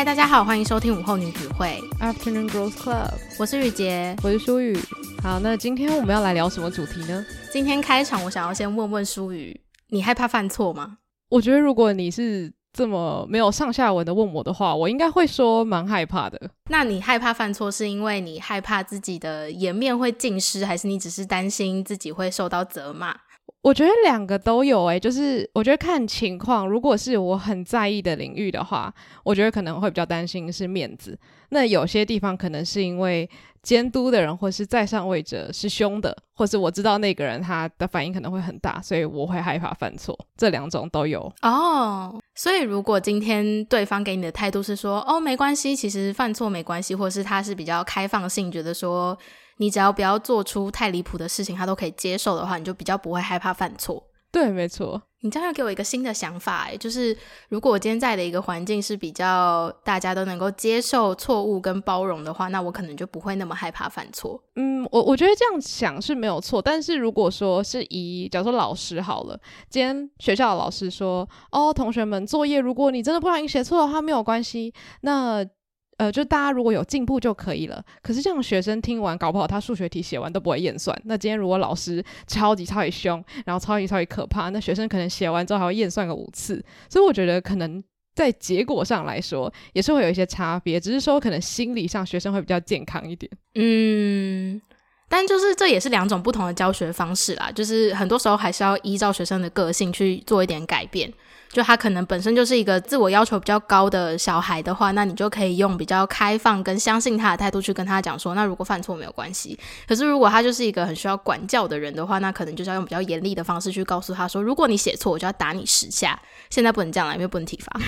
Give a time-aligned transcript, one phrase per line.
[0.00, 3.12] 嗨，大家好，欢迎收听午后女子会 Afternoon Girls Club。
[3.38, 4.74] 我是雨洁，我是舒雨。
[5.22, 7.22] 好，那今天我们要来聊什么主题呢？
[7.52, 10.96] 今天开场，我想要先问问舒雨，你害怕犯错吗？
[11.28, 16.50] 我觉得如果你是这么没有上下文的问我的话，我应该会说蛮害怕的。
[16.70, 23.14] 那你害怕犯错，是因为你害怕自己的颜面会尽失，还是你只是担心自己会受到责骂？
[23.62, 28.92] 我觉得两个都有诶、就是我觉得看情况，如果是我很在意的领域的话，
[29.22, 31.18] 我觉得可能会比较担心是面子。
[31.50, 33.28] 那有些地方可能是因为
[33.62, 40.18] 监督的人或是在上位者是凶的，或是我知道那个人他的反应可能会很大，所以我会害怕犯错。
[40.38, 42.18] 这两种都有哦。
[42.34, 49.18] 所以如果今天对方给你的态度是说，哦，没关系，其实犯错没关系，或是他是比较开放性，觉得说。
[49.60, 54.02] 你只要不要做出太离谱的事情，他都可以接受的话，你就比较不会害怕犯错。
[54.32, 55.02] 对，没错。
[55.22, 57.14] 你这样要给我一个新的想法，哎，就是
[57.50, 64.42] 如果我今天在的一个环境是比较大家都能够接受错误跟包容的话，那我可能就不会那么害怕犯错。
[64.56, 75.44] 嗯，我我觉得这样想是没有错，但是如果说是以，假如说老师好了，今天学校的老师说，哦，同学们作业，如果你真的不小心写错的话，没有关系，那。
[76.00, 77.84] 呃，就大家如果有进步就可以了。
[78.02, 80.98] 可是这样学生听完，搞不好他数学题写完都不会验算。
[81.04, 86.64] 那今天如果老师超级超级凶，然后超级超级可怕，那学生可能写完之后还会验算个五次。
[86.88, 87.84] 所以我觉得可能
[88.14, 93.30] 在结果上来说，也是会有一些差别，只是说可能心理上学生会比较健康一点。
[93.56, 94.58] 嗯，
[95.06, 101.12] 但就是这也是两种不同的教学方式啦，就是很多时候还是要依照学生的个性去做一点改变。
[101.52, 109.58] 就他可能本身就是一个自我要求比较高的小孩的话，那你就可以用比较开放跟相信他的态度去跟他讲说，那如果犯错没有关系。
[109.88, 116.16] 可是如果他就是一个很需要管教的人的话，那可能就是要用比较严厉的方式去告诉他说，如果你写错，我就要打你十下。
[116.50, 117.80] 现在不能这样了，因为不能体罚。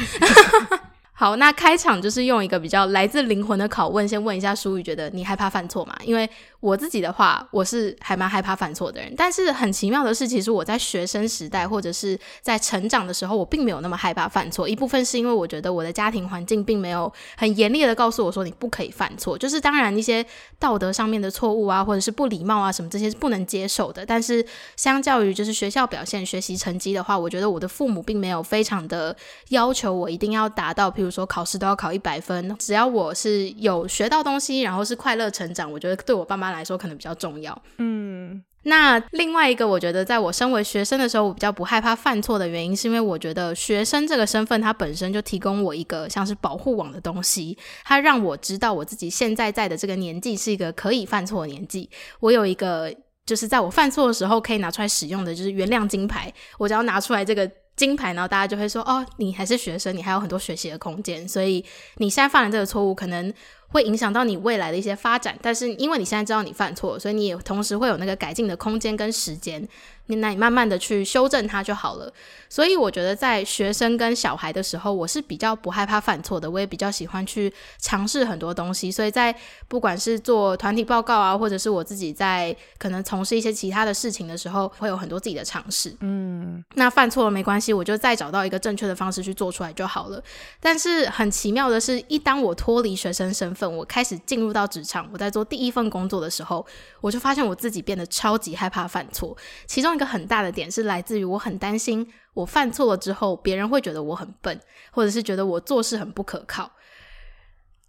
[1.14, 5.94] 好，那开场就是用一个比较来自灵魂的拷问，先问一下舒雨，觉得你害怕犯错吗？
[6.04, 6.28] 因为
[6.62, 9.12] 我自己的话，我是还蛮害怕犯错的人。
[9.16, 14.68] 但是很奇妙的是，其实我在学生时代或者是在成长的时候，我并没有那么害怕犯错。
[14.68, 20.24] 一部分是因为我觉得我的家庭环境并没有很严厉的告诉我说你不可以犯错，就是当然一些
[20.60, 24.06] 道德上面的错误啊，或者是不礼貌啊什么这些是不能接受的。
[24.06, 24.46] 但是
[24.76, 29.16] 相较于就是学校表现、学习成绩的话，我觉得我的父母并没有非常的
[29.48, 37.62] 要求我一定要达到，譬如说考试都要考一百分，只要我是有学到东西，然后是快乐成长，我觉得对我爸妈来说可能比较重要。
[37.78, 51.88] 嗯，那另外一个，我觉得在我身为学生的时候，我比较不害怕犯错的原因，是因为我觉得学生这个身份，它本身就提供我一个像是保护网的东西，它让我知道我自己现在在的这个年纪是一个可以犯错的年纪。
[52.20, 57.50] 我有一个就是在我犯错的时候可以拿出来使用的，就是原谅金牌，我只要拿出来这个。
[57.82, 61.64] 金牌，然后大家就会说：“哦，你还是学生，你还有很多学习的空间，所以
[61.96, 63.34] 你现在犯了这个错误，可能
[63.70, 65.36] 会影响到你未来的一些发展。
[65.42, 69.68] 但是因为你现在知道你犯错，所以你也同时会有那个改进的空间跟时间。”
[70.06, 72.12] 那你慢慢的去修正它就好了。
[72.48, 76.50] 所以我觉得在学生跟小孩的时候，我是比较不害怕犯错的。
[76.50, 78.92] 我也比较喜欢去尝试很多东西。
[78.92, 79.34] 所以在
[79.68, 85.96] 不管是做团体报告啊，或者是我自己在可能从事一些其他的事情的时候，会有很多自己的尝试。
[86.00, 90.22] 嗯，那犯错了没关系，我就再找到一个正确的方式去做出来就好了。
[90.60, 96.66] 但是很奇妙的是，一当我脱离学生身份，我开始进入到职场，我在做第一份工作的时候，
[97.00, 99.34] 我就发现我自己变得超级害怕犯错。
[99.66, 104.58] 其中一个一个很大的点是来自于我很担心，我犯错了之后，别人会觉得我很笨，
[104.90, 106.70] 或者是觉得我做事很不可靠。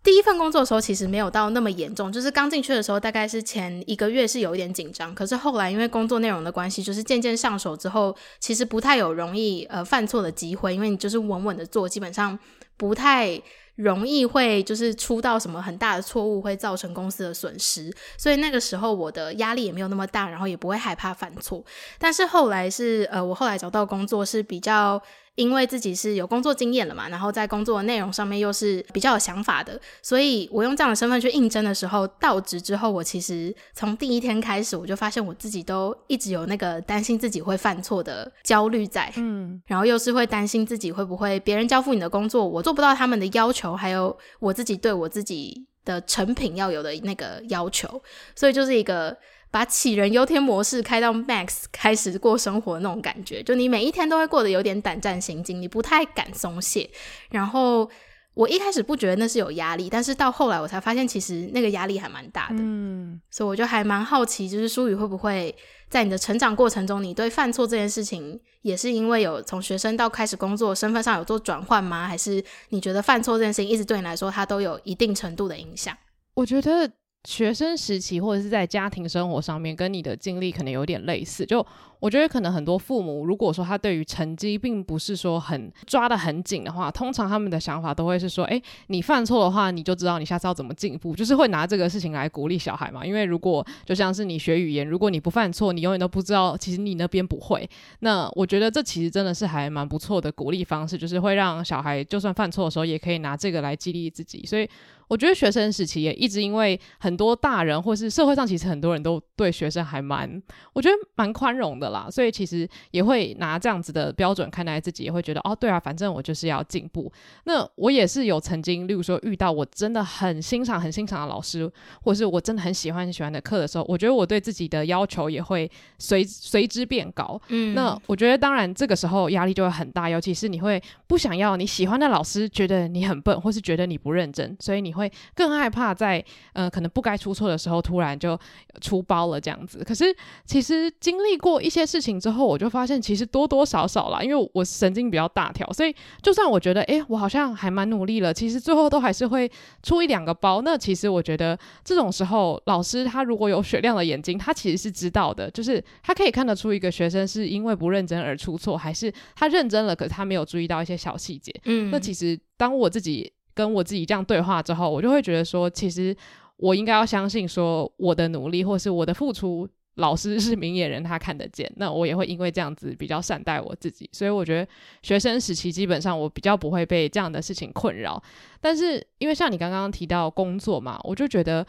[0.04, 12.38] 第一份工作的时候，其实没有到那么严重，就是刚进去的时候，大概是前一个月是有一点紧张，可是后来因为工作内容的关系，就是渐渐上手之后，其实不太有容易呃犯错的机会，因为你就是稳稳的做，基本上
[12.78, 13.42] 不太。
[13.76, 21.64] 容易会就是出到什么很大的错误，会造成公司的损失，所以那个时候我的压力也没有那么大，然后也不会害怕犯错。
[21.98, 25.02] 但是后来是呃，我后来找到工作是比较。
[25.36, 48.02] 因为自己是有工作经验了嘛，然后在工作的内容上面又是比较有想法的，所以我用这样的身份去应征的时候，到职之后，我其实从第一天开始，我就发现我自己都一直有那个担心自己会犯错的焦虑在，嗯，然后又是会担心自己会不会别人交付你的工作，我做不到他们的要求，还有我自己对我自己的成品要有的那个要求，
[48.36, 49.18] 所以就是一个。
[49.54, 56.90] 把杞人忧天模式开到 max，开始过生活的那种感觉，就你每一天都会过得有点胆战心惊，你不太敢松懈。
[57.30, 57.88] 然后
[58.34, 62.56] 我一开始不觉得那是有压力，但是到后来我才发现，其实那个压力还蛮大的。
[62.58, 65.56] 嗯，所以我就还蛮好奇，就是舒宇会不会
[65.88, 72.08] 在你的成长过程中，你对犯错这件事情，也是因为有从学生到开始工作身份上有做转换吗？
[72.08, 75.96] 还是你觉得犯错这件事情一直对你来说，它都有一定程度的影响？
[76.34, 76.92] 我觉得。
[77.26, 81.46] 学生时期或者是在家庭生活上面，跟你的经历可能有点类似。
[81.46, 81.66] 就
[82.00, 93.06] 我觉得，可能很多父母如果说他对于成绩并不是说很抓得很紧的话，通常他们的想法都会是说：诶，你犯错的话，你就知道你下次要怎么进步，就是会拿这个事情来鼓励小孩嘛。
[93.06, 97.68] 因为如果就像是你学语言，如果你不犯错，你永远都不知道其实你那边不会。
[98.00, 104.46] 那我觉得这其实真的是还蛮不错的鼓励方式，就是会让小孩就算犯错的时候，也可以拿这个来激励自己。
[104.46, 104.70] 所以。
[105.14, 110.42] 我觉得学生时期也一直因为很多大人或是社会上其实很多人都对学生还蛮，
[110.74, 117.12] 我觉得蛮宽容的啦，所以其实也会拿这样子的标准看待自己，也会觉得哦，对啊，反正我就是要进步。
[117.44, 121.72] 那我也是有曾经，例如说遇到我真的很欣赏、很欣赏的老师，
[122.02, 125.70] 或是我真的很喜欢、很喜欢的课的时候，我觉得我对自己的要求也会
[126.00, 127.40] 随随之变高。
[127.50, 135.03] 嗯，那我觉得当然这个时候压力就会很大，尤其是你会不想要你喜欢的老师觉得你很笨，或是觉得你不认真，所以你会。
[135.04, 136.24] 会更害怕在
[136.54, 138.40] 呃可能不该出错的时候突然就
[138.82, 139.84] 出包了这样子。
[139.84, 140.06] 可是
[140.46, 149.52] 其实经历过一些事情之后，我就发现其实多多少少啦，因为我神经比较大条，所以就算我觉得诶，我好像还蛮努力了，其实最后都还是会
[149.82, 150.62] 出一两个包。
[150.62, 161.54] 那其实我觉得这种时候，老师他如果有雪亮的眼睛，他其实是知道的，就是他可以看得出一个学生是因为不认真而出错，还是他认真了，可是他没有注意到一些小细节。
[161.66, 163.32] 嗯，那其实当我自己。
[163.54, 166.16] 跟我自己这样对话之后，我就会觉得说，其实
[166.58, 171.72] 我应该要相信说，我的努力或是我的付出，老师是明眼人，他看得见。
[171.76, 174.10] 那我也会因为这样子比较善待我自己。
[174.12, 174.68] 所以我觉得
[175.02, 178.22] 学生时期基本上我比较不会被这样的事情困扰。
[178.60, 181.66] 但是因为像你刚刚提到工作嘛，我就觉得，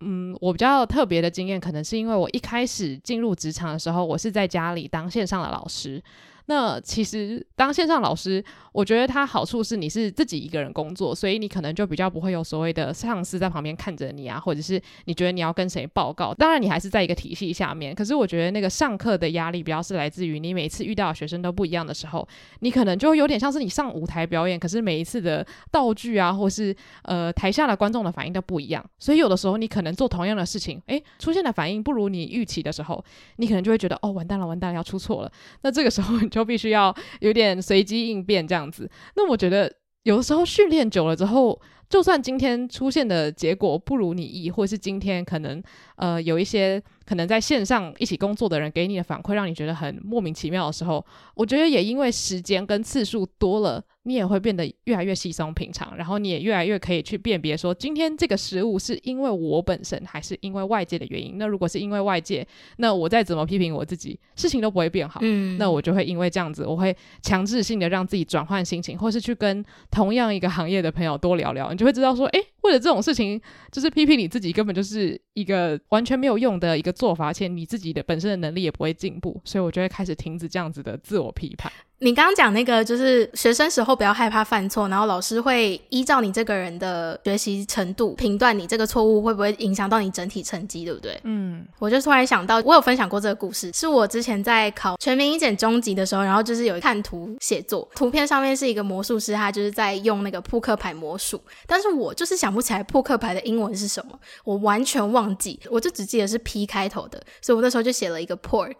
[0.00, 6.02] 嗯，我比较特别的经验，可能是因为我一开始进入职场的时候，我是在家里当线上的老师。
[6.50, 16.34] 那其实当线上老师，我觉得它好处是你是自己一个人工作，所以你可能就比较不会有所谓的上司在旁边看着你啊，或者是你觉得你要跟谁报告。
[16.34, 22.26] 当然你还是在一个体系下面，可是我觉得那个上课的压力比较是来自于你每次遇到的学生都不一样的时候，
[22.58, 26.74] 你可能就有点像是你上舞台表演，可是每一次的道具啊，或是
[27.04, 33.04] 呃台下的观众的反应都不一样，所以有的时候你可能做同样的事情，诶，出现的反应不如你预期的时候，
[33.36, 35.30] 你可能就会觉得哦，完蛋了，完蛋了，要出错了。
[35.62, 36.39] 那这个时候你就。
[36.40, 38.90] 都必须要有点随机应变这样子。
[39.14, 39.70] 那我觉得
[40.04, 41.60] 有的时候训练久了之后，
[41.90, 45.62] 就算今天出现的结果不如你意，或是今天可能
[45.96, 51.04] 呃有一些可能在线上一起工作的人给你的反馈让你觉得很莫名其妙的时候，
[51.34, 53.84] 我觉得也因为时间跟次数多了。
[54.04, 61.36] 你也会变得越来越稀松平常，然后你也越来越可以去辨别说，今天这个食物是因为我本身，还是因为外界的原因。
[61.36, 62.46] 那如果是因为外界，
[62.78, 65.20] 那我再怎么批评我自己，事情都不会变好。
[65.22, 73.38] 嗯，那我就会因为这样子，我会强制性的让自己转换心情，或是去跟同样一个行业的朋友多聊聊，你就会知道说，诶，为了这种事情，
[73.70, 81.70] 就是批评你自己，根本就是一个完全没有用的一个做法，而且你自己的本身的能力也不会进步，所以我就会开始停止这样子的自我批判。
[82.02, 91.20] 你刚刚讲那个就是学生时候不要害怕犯错，然后老师会依照你这个人的学习程度评断你这个错误会不会影响到你整体成绩，对不对？
[91.24, 108.76] 嗯，我就突然想到，我有分享过这个故事，是我之前在考全民英检中级的时候，然后就是有看图写作，图片上面是一个魔术师，他就是在用那个扑克牌魔术，但是我就是想不起来扑克牌的英文是什么，我完全忘记，我就只记得是 P 开头的，所以我那时候就写了一个 pork。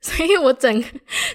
[0.00, 0.84] 所以我整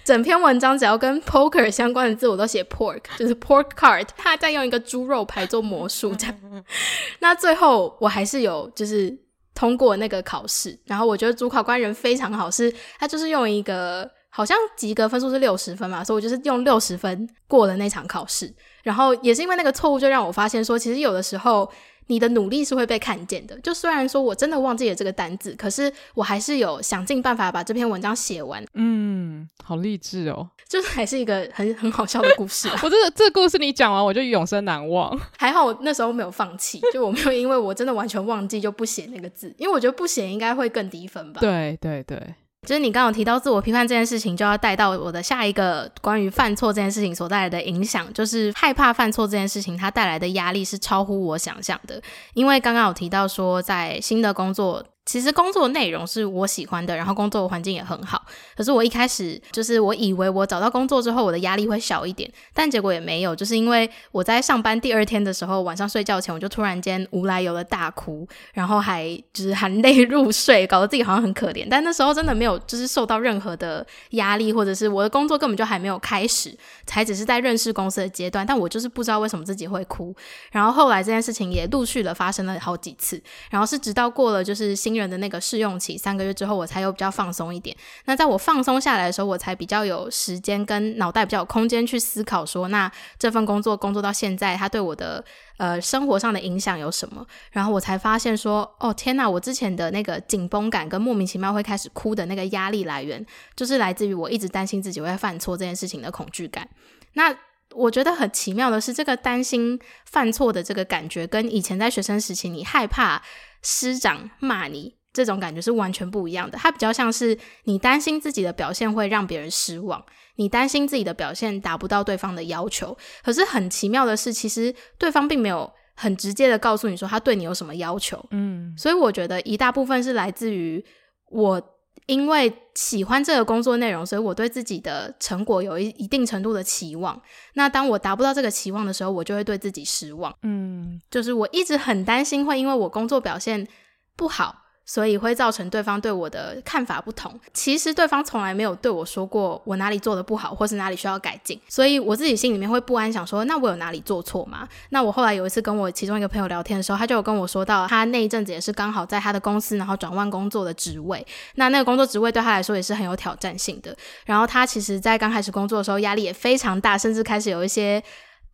[0.05, 4.07] 整篇文章只要跟 poker 相关的字，我都写 pork，就是 pork card。
[4.15, 6.63] 他在用一个猪肉牌做魔术，这样。
[7.19, 9.13] 那最后我还是有就是
[9.53, 10.79] 通过那个考试。
[10.85, 18.53] 然后我觉得主考官人非常好，是他就是用一个好像及格分数是六十分嘛，所以我就是用六十分过了那场考试。
[18.81, 21.69] 然后也是因为那个错误，就让我发现说，其实有的时候。
[22.07, 23.57] 你的努力是会被看见的。
[23.59, 28.63] 就虽然说我真的忘记了这个单字，可是我还是有想尽办法把这篇文章写完。
[28.73, 30.49] 嗯，好励志哦！
[30.67, 32.79] 就是还是一个很 很好笑的故事啊。
[32.83, 35.19] 我这个这个故事你讲完，我就永生难忘。
[35.37, 41.39] 还好我那时候没有放弃，就我没有因为我真的完全忘记就不写那个字，因为我觉得不写应该会更低分吧。
[41.41, 42.35] 对对对。
[42.65, 52.01] 就是你刚刚有提到自我批判这件事情，就要带到我的下一个关于犯错这件事情所带来的影响，就是害怕犯错这件事情它带来的压力是超乎我想象的。
[52.33, 58.25] 因为刚刚有提到说，在新的工作其实工作内容是我喜欢的，然后工作环境也很好。
[58.55, 63.35] 可是我一开始就是我以为我找到工作之后，我的压力会小一点，但结果也没有。
[63.35, 71.67] 就是因为我在上班第二天的时候，晚上睡觉前我就突然间无来由的大哭，然后还就是含泪入睡，搞得自己好像很可怜。
[71.69, 78.47] 但那时候真的没有，就是受到任何的压力，或者是我的工作根本就还没有开始，才只是在认识公司的阶段。
[78.47, 80.15] 但我就是不知道为什么自己会哭。
[80.53, 84.92] 然后后来这件事情也陆续的发生了好几次，然后是直到过了就是新。
[84.93, 87.75] 新人的那个试用期三个月之后，我才有比较放松一点。
[88.05, 95.23] 那在我放松下来的时候，我才比较有时间跟脑袋比较有空间去思考说，那这份工作工作到现在，它对我的
[95.57, 97.25] 呃生活上的影响有什么？
[97.51, 106.69] 然后我才发现说，哦天哪，我之前的那个紧绷感跟莫名其妙会开始哭的那个压力来源，就是来自于我一直担心自己会犯错这件事情的恐惧感。
[107.13, 107.35] 那
[107.75, 113.21] 我觉得很奇妙的是，这个担心犯错的这个感觉，跟以前在学生时期你害怕。
[113.65, 120.03] 师长骂你这种感觉是完全不一样的，它比较像是你担心自己的表现会让别人失望，
[120.35, 122.97] 你担心自己的表现达不到对方的要求。
[123.23, 128.21] 可是很奇妙的是，其实对方并没有很直接的告诉你说他对你有什么要求。
[128.31, 130.83] 嗯，所以我觉得一大部分是来自于
[131.29, 131.72] 我。
[132.05, 137.21] 因为喜欢这个工作内容，所以我对自己的成果有一一定程度的期望。
[137.53, 140.33] 那当我达不到这个期望的时候，我就会对自己失望。
[140.41, 143.67] 嗯，就是我一直很担心会因为我工作表现
[144.15, 144.62] 不好。
[144.85, 147.39] 所以会造成对方对我的看法不同。
[147.53, 151.59] 其实对方从来没有对我说过我哪里做得不好，或是哪里需要改进。
[151.69, 154.67] 所以我自己心里面会不安，想说那我有哪里做错吗？
[154.89, 161.25] 那我后来有一次跟我其中一个朋友聊天的时候，他就有跟我说到，他那一阵子也是刚好在他的公司，然后转换工作的职位。
[161.55, 163.95] 那那个工作职位对他来说也是很有挑战性的。
[164.25, 168.03] 然后他其实在刚开始工作的时候压力也非常大，甚至开始有一些。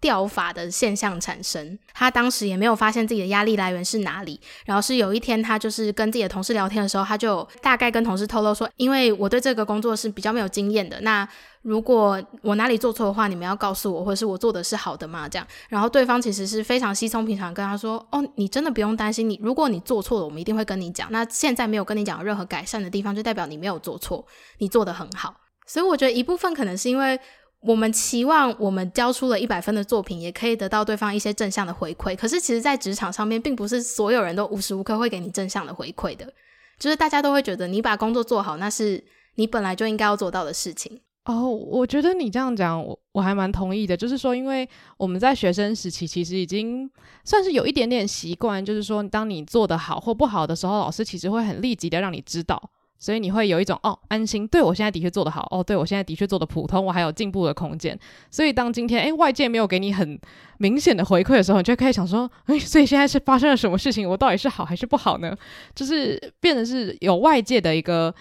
[0.02, 4.40] 掉发的现象产生，他当时也没有发现自己的压力来源是哪里。
[4.66, 11.28] 然后是有一天，他就是跟自己的同事聊天的时候，他就大概跟同事透露说：“因为我对这个工作是比较没有经验的，那
[11.64, 15.46] 如果我哪里做错的话，你们要告诉我，或者是我做的是好的吗？”这样。
[15.68, 21.12] 然后对方其实是非常稀松平常跟他说：“哦，你真的不用担心，你如果你做错了，我们一定会跟你讲。
[21.12, 24.26] 那现在没有跟你讲任何改善的地方，就代表你没有做错，
[24.60, 25.36] 你做得很好。
[25.68, 27.20] 所以我觉得一部分可能是因为。”
[27.62, 32.16] 我们期望我们交出了一百分的作品，也可以得到对方一些正向的回馈。
[32.16, 36.32] 可是，其实，在职场上面，并不是所有人都无时无刻会给你正向的回馈的。
[36.78, 39.04] 就是大家都会觉得，你把工作做好，那是
[39.36, 41.02] 你本来就应该要做到的事情。
[41.26, 43.96] 哦，我觉得你这样讲，我我还蛮同意的。
[43.96, 46.90] 就是说，因为我们在学生时期，其实已经
[47.26, 52.72] 算是有一点点习惯，就是说，当你做得好或不好的时候，老师其实会很立即的让你知道。
[53.00, 57.98] 所以你会有一种哦安心，对我现在的确做得好哦，对我现在的确做得普通，我还有进步的空间。
[58.30, 60.20] 所以当今天诶外界没有给你很
[60.58, 64.08] 明显的回馈的时候，你就可以想说，诶，所以现在是发生了什么事情？
[64.08, 65.36] 我到底是好还是不好呢？
[65.74, 68.14] 就是变得是有外界的一个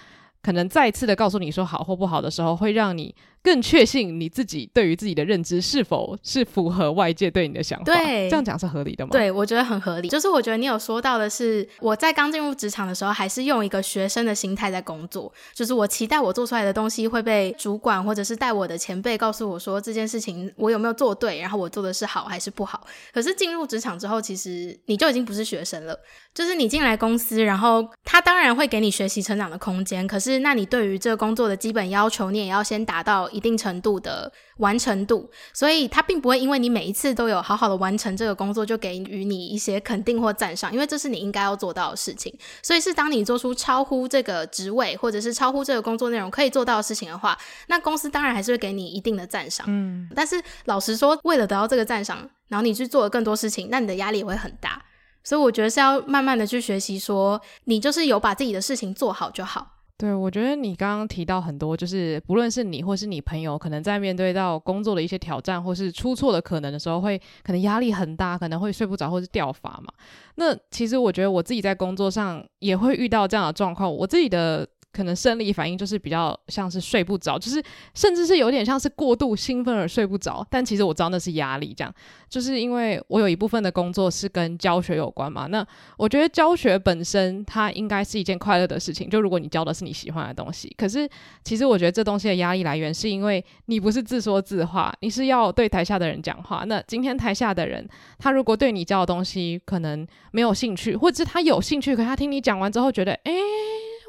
[0.42, 3.14] 可能再次的告诉你说好或不好的时候，会让你。
[3.48, 7.86] 更确信你自己对于自己的认知是否是符合外界对你的想法？
[7.86, 9.10] 对，这样讲是合理的吗？
[9.10, 10.08] 对，我觉得很合理。
[10.10, 22.86] 就是我觉得你有说到的是，我在刚进入职场的时候，还是用一个学生的心态在工作，就是我期待我做出来的东西会被主管或者是带我的前辈告诉我说这件事情我有没有做对，然后我做的是好还是不好。
[23.14, 25.98] 可是进入职场之后，其实你就已经不是学生了，
[26.34, 33.26] 就是你进来公司，然后他当然会给你学习成长的空间，可是那你对于这个工作的基本要求，你也要先达到。
[33.38, 42.36] 一定程度的完成度，所以他并不会因为你每一次都有好好的完成这个工作，就给予你一些肯定或赞赏，因为这是你应该要做到的事情。
[42.62, 49.64] 所以是当你做出超乎这个职位或者是超乎这个工作内容可以做到的事情的话，那公司当然还是会给你一定的赞赏。
[49.68, 54.82] 嗯，但是老实说，为了得到这个赞赏，然后你去做了更多事情，那你的压力也会很大。
[55.22, 59.77] 所以我觉得是要慢慢的去学习，说你就是有把自己的事情做好就好。
[59.98, 69.92] 对，我觉得你刚刚提到很多，就是不论是你或是你朋友，可能在面对到工作的一些挑战或是出错的可能的时候，会可能压力很大，可能会睡不着或是掉发嘛。
[70.36, 74.66] 那其实我觉得我自己在工作上也会遇到这样的状况，我自己的。
[74.92, 77.62] 可能生理反应就是比较像是睡不着，就是
[77.94, 80.44] 甚至是有点像是过度兴奋而睡不着。
[80.50, 81.94] 但其实我知道那是压力，这样
[82.28, 85.46] 就是因为我有一部分的工作是跟教学有关嘛。
[85.46, 85.64] 那
[85.96, 90.74] 我觉得教学本身它应该是一件快乐的事情，就如果你教的是你喜欢的东西。
[90.76, 91.08] 可是
[91.44, 96.64] 其实我觉得这东西的压力来源是因为你不是自说自话，你是要对台下的人讲话。
[96.66, 97.86] 那今天台下的人
[98.18, 103.32] 他如果对你教的东西可能没有兴趣，或者是他有兴趣，可是他听你讲完之后觉得，诶。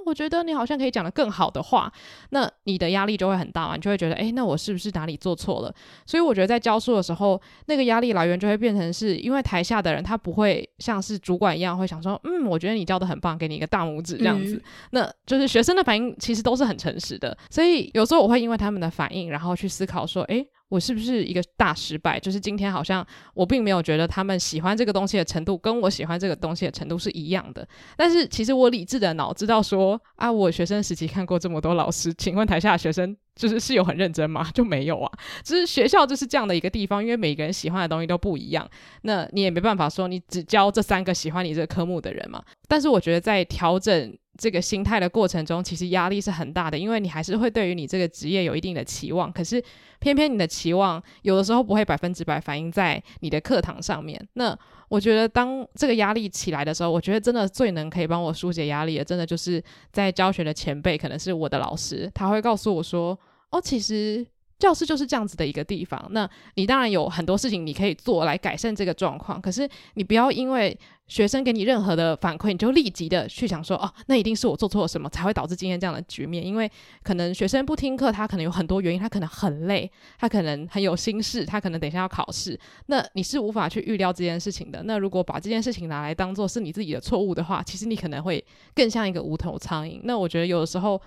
[0.10, 1.92] 我觉得你好像可以讲的更好的话，
[2.32, 5.74] 那你的压力就会很大嘛，你就会觉得，哎，那我是不是哪里做错了？
[6.06, 14.56] 所以我觉得在教书的时候，那个压力来源就会变成是因为台下的人他不会像是主管一样会想说，嗯，我觉得你教的很棒，给你一个大拇指这样子。
[14.56, 14.62] 嗯、
[14.92, 20.46] 那就是学生的反应其实都是很诚实的，所以有时候我会因为他们的反应，然后去思考说，哎。
[20.70, 22.20] 我是不是一个大失败？
[22.20, 27.68] 就是今天好像我并没有觉得他们喜欢这个东西的程度跟我喜欢这个东西的程度是一样的。
[27.98, 34.48] 但是其实我理智的脑知道说啊，我学生时期看过这么多老师，请问台下的学生就是是有很认真吗？
[34.54, 35.12] 就没有啊。
[35.44, 38.70] 只是学校就是这样的一个地方，因为每个人喜欢的东西都不一样，
[39.02, 42.44] 那你也没办法说你只教这三个喜欢你这个科目的人嘛。
[42.68, 44.16] 但是我觉得在调整。
[44.40, 49.62] 这个心态的过程中，其实压力是很大的，因为你还是会对于你这个职业有一定的期望，可是
[50.00, 54.20] 偏偏你的期望有的时候不会百分之百反映在你的课堂上面。
[54.34, 63.20] 那我觉得，当这个压力起来的时候，我觉得真的最能可以帮我疏解压力的，真的就是在教学的前辈，可能是我的老师，他会告诉我说
[63.52, 64.26] ：“哦，其实。”
[64.60, 76.70] 教室就是这样子的一个地方，那你当然有很多事情你可以做来改善这个状况，可是你不要因为学生给你任何的反馈，你就立即的去想说，哦，那一定是我做错了什么才会导致今天这样的局面，因为
[77.04, 79.90] 可能学生不听课，他可能有很多原因，他可能很累，
[80.20, 84.84] 他可能很有心事，他可能等一下要考试，那你是无法去预料这件事情的。
[84.84, 88.44] 那如果把这件事情拿来当做是你自己的错误的话，其实你可能会
[88.76, 90.02] 更像一个无头苍蝇。
[90.04, 91.02] 那我觉得有的时候。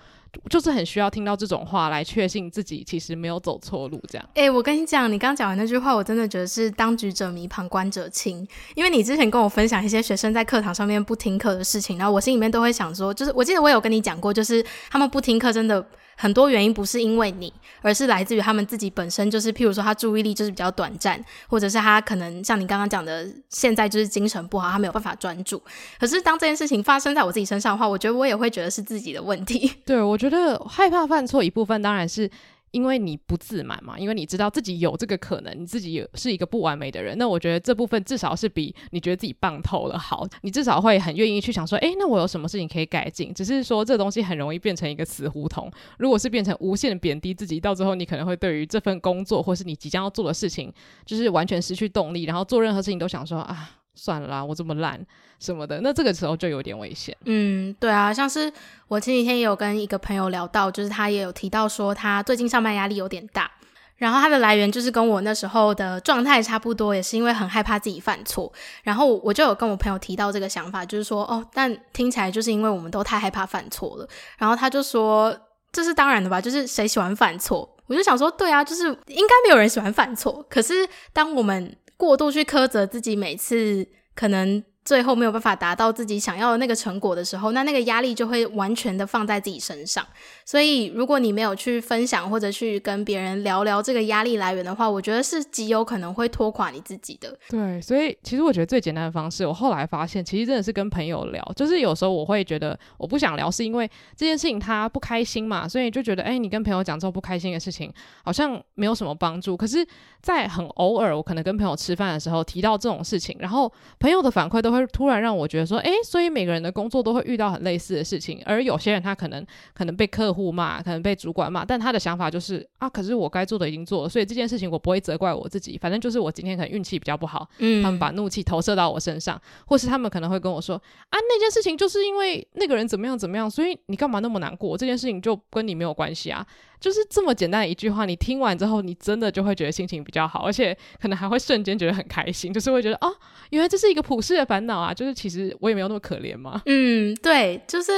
[0.49, 4.29] 就是很需要听到这种话来确信自己其实没有走错路，这样。
[4.35, 8.47] 哎、我跟你讲，你刚讲完那句话，我真的觉得是当局者迷，旁观者清。
[8.75, 15.85] 因为你之前跟我分享一些学生在课堂上面不听课的事情，然后我心里面都会想说，就是我记得我有跟你讲过，就是他们不听课真的。
[16.15, 17.51] 很多原因不是因为你，
[17.81, 25.61] 而是来自于他们自己本身，就是譬如说他注意力就是比较短暂，或者是他可能像你刚刚讲的，现在就是精神不好，他没有办法专注。
[25.99, 29.73] 可是当这件事情发生在我自己身上的话，我觉得我也会觉得是自己的问题。
[29.85, 32.29] 对，我觉得害怕犯错一部分当然是。
[32.73, 37.15] 因为你不自满嘛，因为你知道自己有这个可能，你自己是一个不完美的人。
[37.19, 40.27] 那我觉得这部分至少是比你觉得自己棒透了好。
[40.41, 43.31] 你至少会很愿意去想说，诶，那我有什么事情可以改进？
[43.31, 45.71] 只是说这东西很容易变成一个死胡同。
[45.99, 50.73] 如果是变成无限贬低自己，到最后你可能会对于这份工作或是你即将要做的事情，
[51.05, 53.69] 就是完全失去动力，然后做任何事情都想说啊。
[53.95, 54.99] 算了啦，我这么烂
[55.39, 57.15] 什么的，那这个时候就有点危险。
[57.25, 58.51] 嗯，对啊，像是
[58.87, 63.51] 我前几天也有跟一个朋友聊到，就是他也有提到说，他最近上班压力有点大，
[63.97, 68.51] 然后他的来源就是跟我那时候的状态差不多，也是因为很害怕自己犯错。
[68.83, 74.07] 然后我就有跟我朋友提到这个想法，就是说，哦，但听起来就是因为我们都太害怕犯错了。
[74.37, 75.37] 然后他就说，
[75.71, 77.69] 这是当然的吧，就是谁喜欢犯错？
[77.87, 80.43] 我就想说，对啊，就是应该没有人喜欢犯错。
[80.49, 84.63] 可是当我们过度去苛责自己，每次可能。
[84.85, 90.05] 最后没有办法达到自己想要的那个成果的时候，那那个压力就会完全的放在自己身上。
[90.45, 97.37] 所以，如果你没有去分享或者去跟别人聊聊这个压力来源的话，我觉得是极有可能会拖垮你自己的。
[97.49, 101.43] 对，所以其实我觉得最简单的方式，我后来发现，其实真的是跟朋友聊。
[101.55, 107.91] 就是有时候我会觉得我不想聊，是因为这件事情他不开心嘛，所以就觉得，哎，你跟朋友讲这种不开心的事情，
[108.23, 109.55] 好像没有什么帮助。
[109.55, 109.87] 可是，
[110.21, 134.77] 在很偶尔，我可能跟朋友吃饭的时候提到这种事情，然后朋友的反馈都会突然让我觉得说，哎，所以每个人的工作都会遇到很类似的事情，而有些人他可能可能被客户骂，可能被主管骂，但他的想法就是啊，可是我该做的已经做了，所以这件事情我不会责怪我自己，反正就是我今天可能运气比较不好，嗯，他们把怒气投射到我身上，或是他们可能会跟我说啊，那件事情就是因为那个人怎么样怎么样，所以你干嘛那么难过？
[134.77, 136.45] 这件事情就跟你没有关系啊。
[136.79, 143.09] 就是这么简单的一句话，你听完之后，你真的就会觉得心情比较好，而且可能还会瞬间觉得很开心，就是会觉得哦，
[143.51, 146.61] 原来这是一个普世的烦恼啊，就是其实我也没有那么可怜嘛。
[146.65, 147.91] 嗯，对，就是。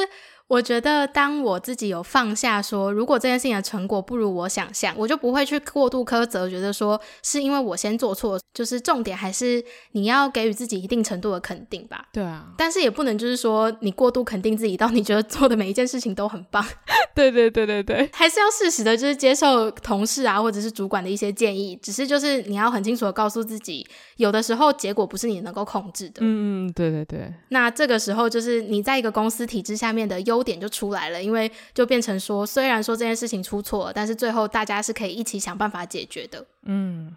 [0.47, 8.39] 我觉得，当我自己有放下说，如果这件事情的成果不如我想象，我就不会去过度苛责，觉得说是因为我先做错。
[8.53, 12.05] 就是重点还是你要给予自己一定程度的肯定吧。
[12.13, 16.65] 对啊，但是也不能就是说你过度肯定自己，到你觉得做的每一件事情都很棒。
[17.13, 21.77] 对对对对对，还是要适时的，就是接受同事啊或者是主管的一些建议。
[21.81, 26.19] 只是就是你要很清楚的告诉自己，有的时候结果不是你能够控制的。
[26.21, 27.33] 嗯嗯，对对对。
[27.49, 30.34] 那这个时候就是你在一个公司体制下面的优。
[30.35, 36.45] 优点就出来了，因为就变成说，虽然说这件事情出错了，但是最后大家是可以一起想办法解决的。
[36.65, 37.15] 嗯，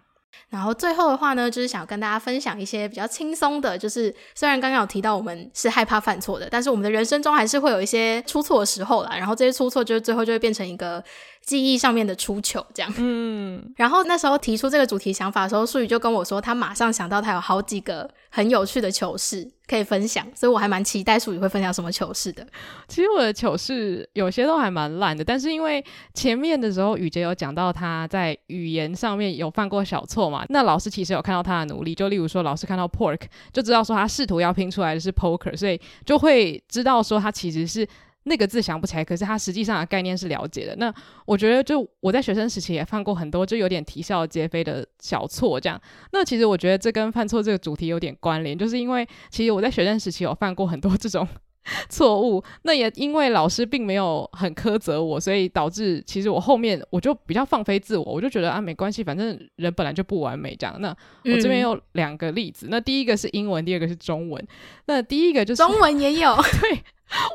[0.49, 9.15] 然后最后的话呢，就是想跟大家分享一些比较轻松的，就是虽然刚刚有提到我们是害怕犯错的，但是我们的人生中还是会有一些出错的时候啦。
[9.17, 11.03] 然后这些出错，就是最后就会变成一个
[11.41, 12.93] 记忆上面的出糗，这样。
[12.97, 19.51] 嗯，然后那时候提出这个主题想法的时候，术语就跟我说，他马上想到他有好几个很有趣的糗事。
[19.69, 22.43] 可以分享，所以我还蛮期待淑宇会分享什么糗事的。
[22.87, 25.83] 其实我的糗事有些都还蛮烂的，但是因为
[26.15, 33.21] 前面的时候雨杰有讲到他在语言上面有犯过小错嘛，那老师其实有看到他的努力，就例如说老师看到 pork
[33.53, 37.87] 就知道说他试图要拼出来的是 poker，所以就会知道说他其实是。
[38.29, 40.75] 那个字想不起来，可是它实际上的概念是了解的。
[40.75, 40.93] 那
[41.25, 45.81] 我觉得，就我在学生时期也犯过很多，就有点啼笑皆非的小错，这样。
[46.13, 51.27] 那其实我觉得这跟犯错这个主题有点关联，就是因为其实我在学生时期有犯过很多这种
[51.89, 52.43] 错误。
[52.63, 60.75] 那也因为老师并没有很苛责我，所以导致其实我后面我就比较放飞自我，我就觉得啊，没关系，反正人本来就不完美这样。
[60.79, 64.47] 那我这边有两个例子，嗯、那第一个是英文，第二个是中文。
[64.85, 66.83] 那第一个就是中文也有 对。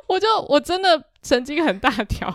[0.06, 2.32] 我就我真的神经很大条，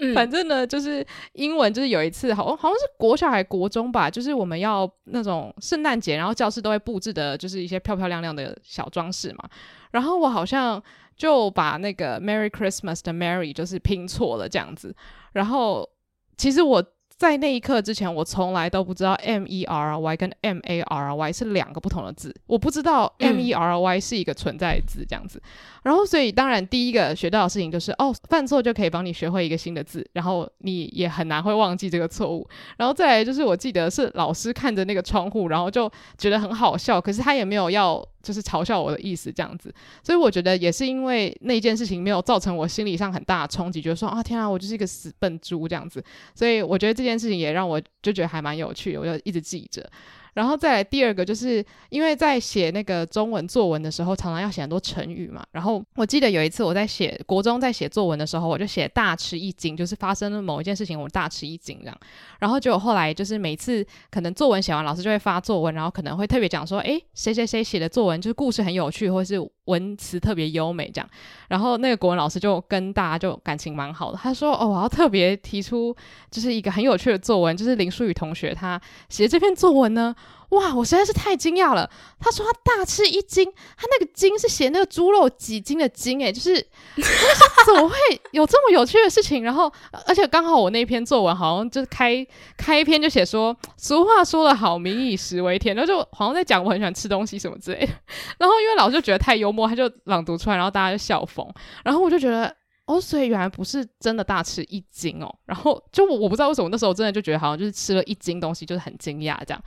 [0.00, 9.48] 嗯、反正呢，就是英文，就是有一次，好好像是国小还国中吧，就是我们要那种圣诞节，然后教室都会布置的，就是一些漂漂亮亮的小装饰嘛。
[9.92, 10.82] 然后我好像
[11.16, 14.94] 就把那个 Merry Christmas 的 Merry 就是拼错了这样子。
[15.32, 15.88] 然后
[16.36, 16.84] 其实我。
[17.18, 25.38] 在那一刻之前，我从来都不知道 M E R Y 跟 M A R Y 是两个不同的字，我不知道 M E R Y 是一个存在字这样子。
[25.38, 25.48] 嗯、
[25.84, 32.46] 然后，所以当然第一个学到的事情就是，哦，犯错就可以帮你学会一个新的字，然后你也很难会忘记这个错误。
[32.76, 38.06] 然后再来就是，我记得是老师看着那个窗户，然后就觉得很好笑，可是他也没有要。
[38.26, 46.02] 就是嘲笑我的意思这样子，所以我觉得也是因为那件事情没有造成我心理上很大的冲击，觉得说啊天啊，我就是一个死笨猪这样子，
[46.34, 49.88] 所以我觉得这件事情也让我就觉得还蛮有趣，我就一直记着。
[50.36, 55.42] 然后再来第二个，就是因为在写那个中文作文的时候，常常要写很多成语嘛。
[55.52, 61.98] 然后我记得有一次我在写国中在写作文的时候，我就写大吃一惊，就是发生了某一件事情，我大吃一惊这样。
[62.38, 71.08] 然后就后来就是每次可能作文写完，老师就会发作文，然后可能会特别讲说，诶，谁谁谁写的作文就是故事很有趣，或是文词特别优美这样。
[71.48, 75.96] 然后那个国文老师就跟大家就感情蛮好的，他说，哦，我要特别提出
[76.30, 80.14] 就是一个很有趣的作文，就是林书宇同学他写的这篇作文呢。
[80.50, 81.90] 哇，我实在是太惊讶了！
[82.20, 83.44] 他说他大吃一惊，
[83.76, 86.54] 他那个“惊”是写那个猪肉几斤的“斤”诶，就是
[87.66, 87.96] 怎么会
[88.30, 89.42] 有这么有趣的事情？
[89.42, 89.70] 然后，
[90.06, 92.24] 而且刚好我那篇作文好像就是开
[92.56, 97.92] 开篇就写说，俗话说得好，民以食为天，然后就好像在讲我很喜欢吃东西什么之类的。
[98.38, 101.44] 然后因为老师就觉得太幽默，他就朗读出来，然后大家就笑疯。
[101.82, 102.54] 然后我就觉得。
[102.86, 109.60] 哦，所以原来不是真的大吃一惊哦，然后就我我不知道为什么那时候真的就觉得好像就是吃了一斤东西，就是很惊讶这样，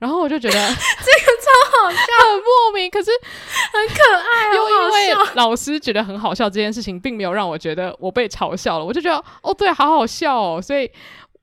[0.00, 3.10] 然后我就觉得这个超好笑， 很莫名，可是
[3.72, 10.90] 很可爱，又因为老师觉得很好笑，这件事情并没有让我觉得我被嘲笑了，我就觉得哦对，好好笑哦，所以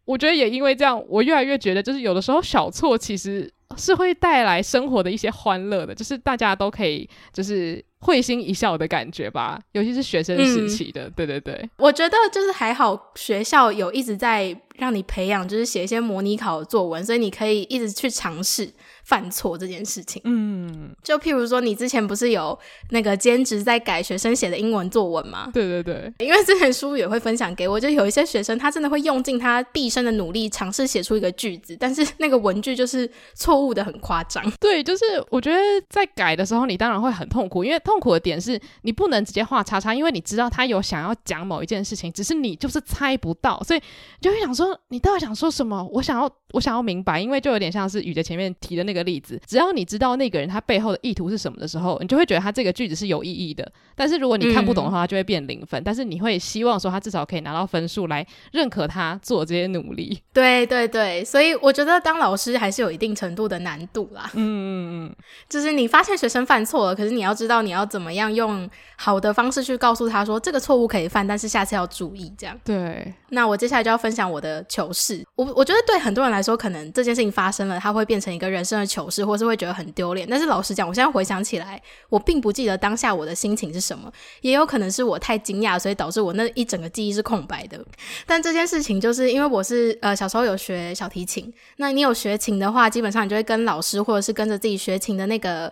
[0.03, 7.83] 我觉得也因为这样，我越来越觉得就是有的时候小错其实是会带来生活的一些欢乐的，就是大家都可以就是。
[8.03, 18.73] 会心一笑的感觉吧，尤其是学生时期的，嗯、对对对，我觉得就是还好，学校有一直在让你培养，就是写一些模拟考的作文，所以你可以一直去尝试。
[19.03, 22.57] 犯错这件事情，嗯，就譬如说，你之前不是有
[22.91, 25.49] 那个兼职在改学生写的英文作文吗？
[25.51, 34.49] 对对对，因为之前书也会分享给我，就有一些学生他真的会用尽他毕生的努力尝试写出一个句子，但是那个文句就是错误的很夸张。
[34.61, 35.57] 对，就是我觉得
[35.89, 45.85] 在改的时候，你当然会很痛苦，因为痛苦的点是你不能直接画叉叉，因为你知道他有想要讲某一件事情，只是你就是猜不到，所以你就会想说，你到底想说什么？
[45.91, 49.01] 我想要，我想要明白，因为就有点像是雨杰前面提的那个。
[49.01, 53.67] 例子，只要你知道那个人他背后的意图是什么的时候，你就会觉得他这个句子是有意义的。
[53.95, 55.81] 但是如果你看不懂的话，就会变零分。
[55.81, 60.21] 嗯、但是你会希望说他至少可以拿到分数来认可他做这些努力。
[60.31, 64.29] 对对对，所以我觉得当老师还是有一定程度的难度啦。
[64.35, 65.15] 嗯嗯嗯，
[65.49, 72.55] 就是你发现学生犯错了，可是你要知道你要怎么样用好的方式去告诉他说这个错误可以犯，但是下次要注意这样。
[72.63, 75.25] 对，那我接下来就要分享我的糗事。
[75.35, 80.27] 我我觉得对很多人来说，可能这件事情发生了，他会变成一个人生的糗事，或是会觉得很丢脸。
[80.29, 87.83] 但是老实讲，我现在回想起来，我并不记得当下我的心情是什么，也有可能是我太惊讶，所以导致我那一整个记忆是空白的。
[88.25, 95.71] 但这件事情就是因为我是呃小时候有学小提琴，那你有学琴的话，基本上你就会跟老师或者是跟着自己学琴的那个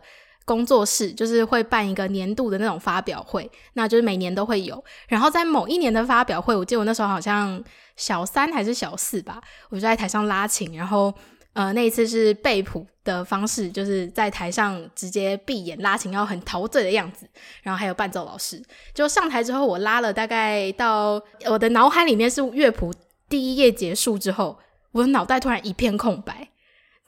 [0.49, 4.83] 工作室，就是会办一个年度的那种发表会，那就是每年都会有。
[5.07, 7.63] 然后在某一年的发表会，我记得我那时候好像
[7.95, 11.13] 小三还是小四吧，我就在台上拉琴，然后。
[11.53, 17.27] 呃，那一次是背谱的方式，就是在台上直接闭眼拉琴，要很陶醉的样子。
[17.63, 22.93] 然后还有伴奏老师，就上台之后，我拉了大概到我的脑海里面是乐谱
[23.27, 24.59] 第一页结束之后，
[24.91, 26.47] 我的脑袋突然一片空白。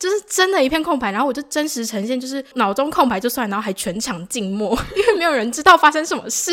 [0.02, 6.52] 就是真的一片空白，然后我就真实呈现，就是脑中空白就算，然后还全场静默， 因为没有人知道发生什么事，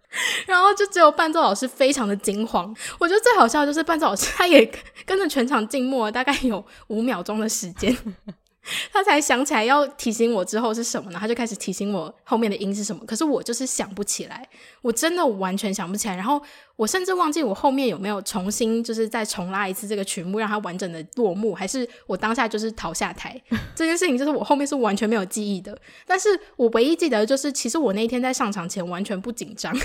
[0.46, 2.76] 然后就只有伴奏老师非常的惊慌。
[2.98, 4.70] 我觉得最好笑的就是伴奏老师他也
[5.06, 7.96] 跟着全场静默，大概有五秒钟的时间。
[8.92, 11.18] 他才想起来要提醒我之后是什么呢？
[11.18, 13.02] 他就开始提醒我后面的音是什么。
[13.06, 14.46] 可是我就是想不起来，
[14.82, 16.14] 我真的完全想不起来。
[16.14, 16.40] 然后
[16.80, 23.38] 我甚至忘记我后面有没有重新就是再重拉一次这个曲目，让它完整的落幕，还是我当下就是逃下台。
[23.76, 25.78] 这件事情就是我后面是完全没有记忆的。
[26.06, 29.76] 但是我唯一记得的就是，其实我那一天在上场前完全不紧张，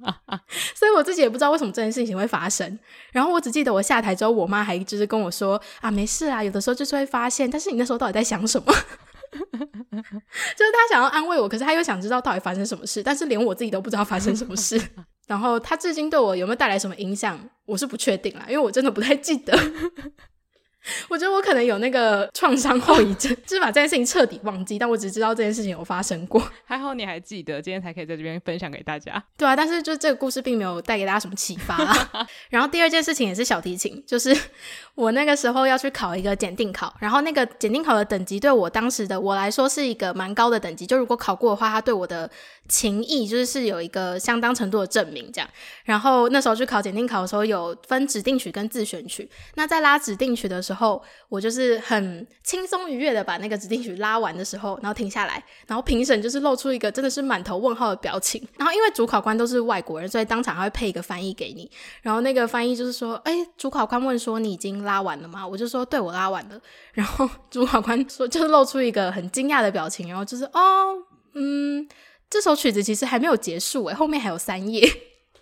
[0.74, 2.78] 所以我自己也不知道为什么这件事情会发生。
[3.12, 7.50] 然后我只记得我下台之后，我妈还就是跟我说啊，没事啊，有的时候就是会发现。
[7.50, 8.72] 但是你那时候到底在想什么？
[9.34, 14.80] 就是他想要安慰我，可是他又想知道到底发生什么事，但是连我自己都不知道发生什么事。
[15.26, 19.56] 然后他至今对我有没有带来什么影响，我是不确定啦，因为我真的不太记得。
[21.08, 26.42] 我觉得我可能有那个创伤后遗症， 就是把这件事情彻底忘记，但我只知道这件事情有发生过。
[26.64, 29.22] 还好你还记得，今天才可以在这边分享给大家。
[29.36, 32.26] 对啊，但是就这个故事并没有带给大家什么启发啦。
[32.50, 34.36] 然后第二件事情也是小提琴，就是
[34.94, 42.30] 我那个时候要去考一个检定考，然后那个检定考的等级对我当时的我来说是一个蛮高的等级，就如果考过的话，它对我的
[42.68, 45.48] 情谊就是是有一个相当程度的证明这样。
[45.84, 49.28] 然后那时候去考检定考的时候，有分指定曲跟自选曲。
[49.54, 58.44] 那在拉指定曲的时候，然后我就是很轻松愉悦的把那个指定曲拉完的时候，然后停下来，然后评审就是露出一个真的是满头问号的表情。
[58.58, 61.70] 然后因为主考官都是外国人，所以当场还会配一个翻译给你。
[62.02, 66.60] 然后那个翻译就是说：“哎，主考官问说你已经拉完了吗？”我就说：“对，我拉完了。”
[66.92, 70.96] 然后主考官说就是露出一个很惊讶的表情，然后就是：“哦，
[71.34, 71.88] 嗯。”
[72.30, 74.84] 这首曲子其实还没有结束诶，后面还有三页，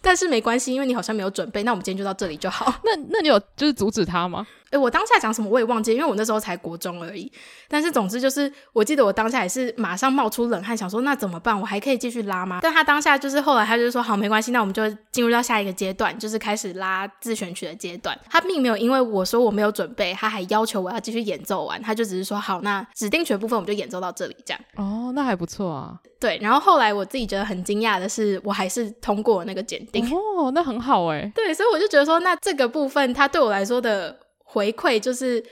[0.02, 2.66] 但是没关系，因为你好像没有准备，那我们今天就到这里就好。
[2.84, 4.46] 那那你有就是阻止他吗？
[4.72, 7.30] 诶，我当下讲什么我也忘记，因为我那时候才国中而已。
[7.68, 11.58] 但是总之就是，我记得我当下也是马上冒出冷汗，想说那怎么办？
[11.60, 12.60] 我还可以继续拉吗？
[12.62, 18.18] 但他当下就是后来他就说好，没关系，那我们就进入到下一个阶段，就是开始拉自选曲的阶段。
[18.30, 21.80] 他并没有因为我说我没有准备，他还要求我要继续演奏完。
[21.82, 24.60] 他就只是说好，那指定曲的部分我们就演奏到这里这样。
[24.76, 25.98] 哦，那还不错啊。
[26.18, 30.04] 对，然后后来我自己觉得很惊讶的是，我还是通过那个检定。
[30.14, 31.30] 哦，那很好哎。
[31.34, 34.16] 对，所以我就觉得说，那这个部分它对我来说的。
[34.52, 35.42] 回馈就是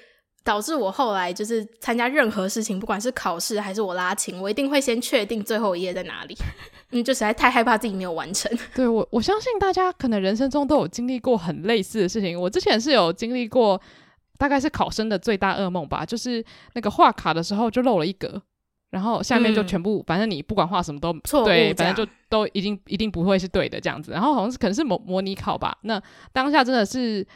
[0.45, 6.37] 导致我后来就是参加任何事情，不管是考试还是我拉琴，我一定会先确定最后一页在哪里。
[6.93, 8.51] 嗯，就实在太害怕自己没有完成。
[8.75, 12.39] 对，我，我相信大家可能人生中都有经历过很类似的事情。
[12.39, 13.81] 我之前是有经历过，
[14.39, 18.43] 大概是考生的最大噩梦吧，就是那个画卡的时候就漏了一格，
[18.91, 24.11] 然后下面就全部，嗯、反正你不管画什么都错，对，反正就都一定一定不会是对的这样子。
[24.11, 27.27] 然后好像是可能是模模拟考吧，那当下真的是。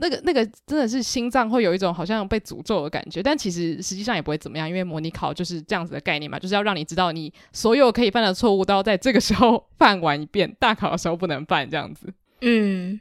[0.00, 12.12] 那个那个真的是心脏会有一种好像被诅咒的感觉，但其实实际上也不会怎么样，因为模拟考就是这样子的概念嘛，就是要让你知道你所有可以犯的错误都要在这个时候 犯完一遍，大考的时候不能犯这样子。
[12.40, 12.98] 嗯，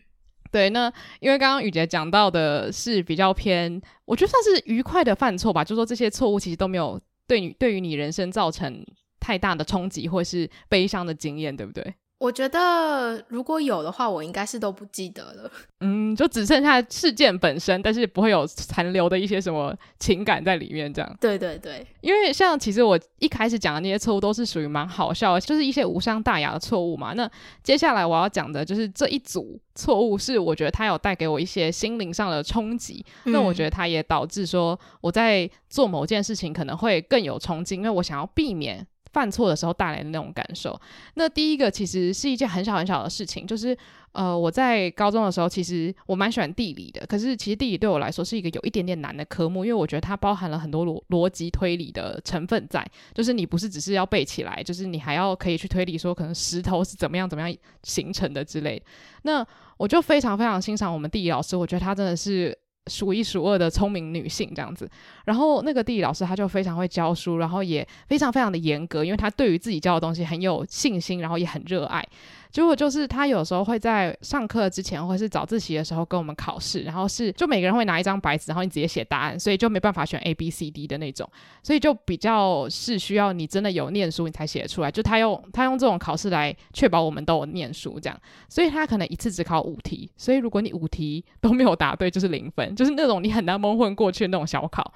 [0.51, 0.69] 对。
[0.71, 8.85] 那因为刚刚雨杰讲到的是比较偏，我觉得算是愉快的犯错吧，就是说这些错误其实都没有对你对于你人生造成
[9.19, 11.93] 太大的冲击或是悲伤的经验，对不对？
[12.19, 15.51] 我觉得如果有的话，我应该是都不记得了。
[15.79, 21.17] 嗯，就只剩下事件本身，但是不会有残留的一些什么情感在里面，这样。
[21.21, 27.13] 对对对，因为像其实我一开始讲的那些错误都是属于蛮好笑的，就是一些无伤大雅的错误嘛。
[27.13, 27.29] 那
[27.63, 33.05] 接下来我要讲的就是这一组错误，是我觉得它有带给我一些心灵上的冲击。
[33.23, 33.31] 嗯。
[33.31, 38.85] 那我觉得它也导致说我在做某件事情可能会更有冲劲，因为我想要避免。
[39.13, 40.79] 犯错的时候带来的那种感受。
[41.15, 43.77] 那第一个其实是一件很小很小的事情，就是
[44.11, 47.05] 呃，我在高中的时候，其实我蛮喜欢地理的。
[47.05, 52.85] 可是其实地理对我来说是一个有一点点难的科目，因为我觉得它包含了很多逻逻辑推理的成分在。
[53.13, 58.85] 就是你不是只是要背起来，就是你还要可以去推理说可能石头是怎么样怎么样形成的之类的。
[59.23, 59.45] 那
[59.77, 62.57] 我就非常非常欣赏我们地理老师，我觉得他真的是。
[62.89, 64.89] 数一数二的聪明女性这样子，
[65.25, 72.03] 然后那个地理老师他就非常会教书，然后也非常非常的严格，因为他对于自己教的东西很有信心，然后也很热爱。
[72.51, 81.29] 结果就是他有时候会在上课之前或是早自习的时候跟我们考试，然后是就每个人会拿一张白纸，然后你直接写答案，所以就没办法选 A B C D 的那种，
[81.61, 84.91] 所以就比较是需要你真的有念书你才写得出来。
[84.91, 94.91] 就他用他用这种考试来确保我们都有念书这样，所以他可能一次只考五题，所以如果你五题都没有答对就是零分，就是那种你很难蒙混过去的那种小考。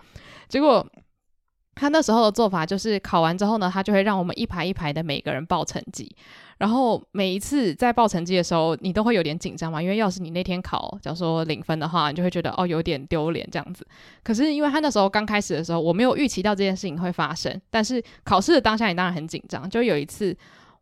[0.50, 0.84] 结果
[1.76, 6.16] 他那时候的做法就是考完之后呢，他就会让我们一排一排的每个人报成绩。
[6.58, 13.86] 然后每一次在报成绩的时候，你都会有点紧张嘛，因为要是你那天考，假如说零分的话，你就会觉得哦有点丢脸这样子。
[14.24, 19.70] 可是因为他那时候刚开始的时候，我没有预期到这件事情会发生，但是考试的当下你当然很紧张。
[19.70, 20.36] 就有一次，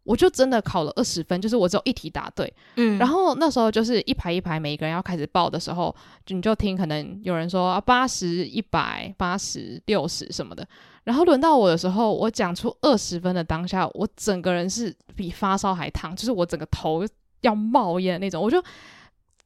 [0.03, 2.53] 我就真的考了二十分，就是我只有一题答对。
[2.75, 10.67] 嗯，然后那时候就是一排一排，每一个人要开始报的时候，就你就听可能有人说八十、一百、八十、六十什么的。
[11.03, 17.03] 然后轮到我的时候，我讲出二十分的当下，我整个人是比发烧还烫，就是我整个头
[17.41, 18.63] 要冒烟的那种，我就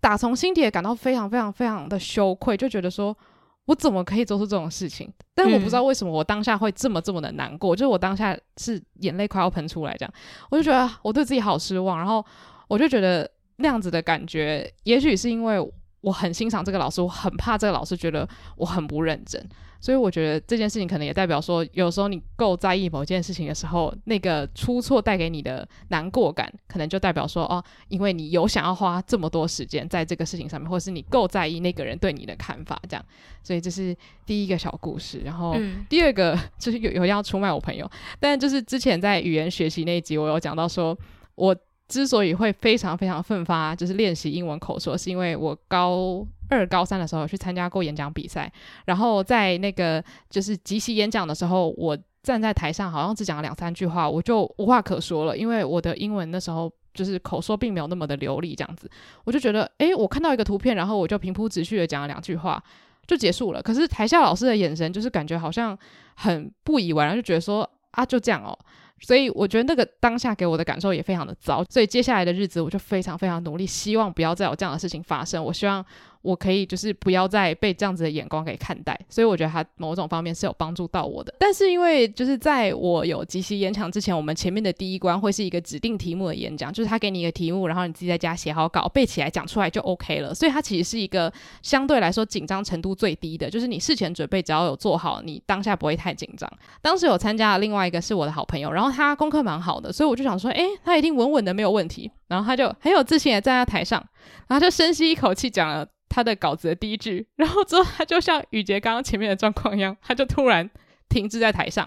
[0.01, 3.17] 打从心底也感到非常非常非常的羞愧，就觉得说
[3.65, 5.11] 我怎么可以做出这种事情？
[5.33, 10.13] 但我不知道为什么我当下会这么这么的难过，嗯、就是我当下是眼泪快要喷出来这样，
[10.49, 12.23] 我就觉得我对自己好失望，然后
[12.67, 15.71] 我就觉得那样子的感觉，也许是因为
[16.05, 19.43] 我很欣赏这个老师，我很怕这个老师觉得我很不认真。
[19.81, 33.03] 所以我觉得这件事情可能也代表说，有时候你够在意某件事情的时候，那个出错带给你的难过感，可能就代表说，哦，因为你有想要花这么多时间在这个事情上面，或是你够在意那个人对你的看法，这样。
[33.41, 33.95] 所以这是
[34.27, 35.21] 第一个小故事。
[35.25, 35.55] 然后
[35.89, 37.89] 第二个就是有有要出卖我朋友，
[38.19, 40.95] 但就是之前在语言学习那一集，我有讲到说，
[41.33, 41.55] 我。
[41.87, 48.51] 之所以会非常非常奋发，就是练习英文口说，是因为我高二、高三的时候去参加过演讲比赛，
[48.85, 58.89] 然后在那个就是即席演讲的时候，我站在台上，好像只讲了两三句话，我就无话可说了，因为我的英文那时候就是口说并没有那么的流利，这样子，
[59.23, 62.61] 我就觉得，诶，我看到一个图片，然后我就平铺直叙的讲了两句话，
[63.05, 63.61] 就结束了。
[63.61, 65.77] 可是台下老师的眼神就是感觉好像
[66.15, 68.57] 很不以为然，就觉得说，啊，就这样哦。
[69.01, 75.43] 所以我觉得那个当下给我的感受也非常的糟，所以接下来的日子我就非常非常努力，希望不要再有这样的事情发生。
[75.43, 75.85] 我希望。
[76.25, 81.33] 我可以就是不要再被这样子的眼光给看待，所以我觉得他某种方面是有帮助到我的。
[81.39, 90.33] 但是因为就是在我有即席演讲之前，我们前面的第一关会是一个指定题目的演讲，就是他给你一个题目，然后你自己在家写好稿背起来讲出来就 OK 了。
[90.33, 96.51] 所以它其实是一个相对来说紧张程度最低的，就是你事前准备只要有做好，你当下不会太紧张。
[96.81, 102.11] 当时有参加的另外一个是我的好朋友，然后他功课蛮好的，所以我就想说，诶，他一定稳稳的没有问题。
[102.27, 104.03] 然后他就很有自信的站在台上，
[104.47, 105.87] 然后就深吸一口气讲了。
[106.15, 110.69] 他的稿子的第一句，然后之后他就像雨杰刚刚前面的状况一样，他就突然
[111.09, 111.85] 停滞在台上，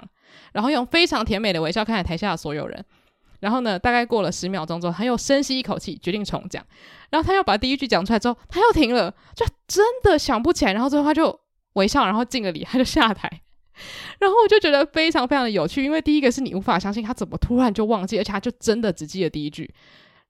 [0.52, 2.84] 然后用非常甜美的微笑看着台下的所有人。
[3.40, 6.62] 然后呢，大概过了十秒钟之后，他又深吸一口气，决定重讲。
[7.08, 10.74] 然后他又把第一句讲出来之后，他又停了，就真的想不起来。
[10.74, 11.40] 然后最后他就
[11.72, 13.30] 微笑，然后敬个礼，他就下台。
[14.18, 19.72] 然后我就觉得非常非常的有趣，因为第一个是你无法相信他怎么突然就忘记，而且他就真的只记得第一句。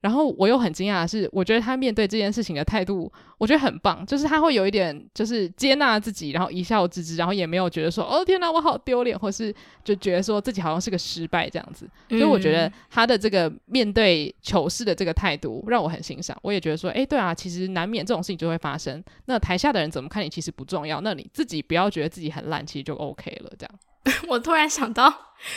[0.00, 11.90] 然后我又很惊讶的是，我觉得他面对这件事情的态度，我觉得很棒，就是他会有一点就是接纳自己，然后一笑置之，然后也没有觉得说哦天哪，我好丢脸，或是就觉得说自己好像是个失败这样子。
[12.08, 16.38] 所以我觉得他的这个面对糗事的这个态度让我很欣赏。
[16.42, 19.02] 我也觉得说，哎，对啊，其实难免这种事情就会发生。
[19.24, 23.74] 那台下的人怎么看你其实不重要，那你自己不要觉得自己很烂，其实就 OK 了这样。
[24.28, 25.12] 我突然想到，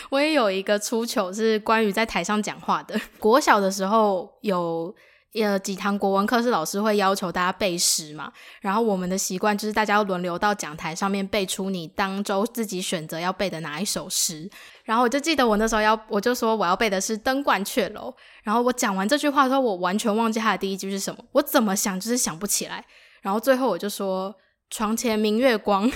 [0.09, 2.99] 我也有一个出糗是关于在台上讲话的。
[3.19, 4.93] 国小的时候有
[5.33, 14.49] 呃几堂国文课是老师会要求大家背诗嘛，然后我们的习惯就是大家要轮流到讲台上面背出你当周自己选择要背的哪一首诗。
[14.83, 18.09] 然后我就记得我那时候要，我就说我要背的是《登鹳雀楼》。
[18.43, 22.85] 然后我讲完这句话的时候，我完全忘记它的第一句是什么，我怎么想就是想不起来。
[23.21, 24.35] 然后最后我就说
[24.69, 25.89] ：“床前明月光。”